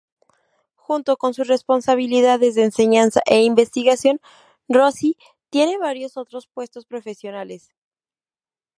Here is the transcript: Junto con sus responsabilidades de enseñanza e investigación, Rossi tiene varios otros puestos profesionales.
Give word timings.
Junto 0.73 1.15
con 1.15 1.35
sus 1.35 1.47
responsabilidades 1.47 2.55
de 2.55 2.63
enseñanza 2.63 3.21
e 3.23 3.43
investigación, 3.43 4.19
Rossi 4.67 5.15
tiene 5.51 5.77
varios 5.77 6.17
otros 6.17 6.47
puestos 6.47 6.87
profesionales. 6.87 7.69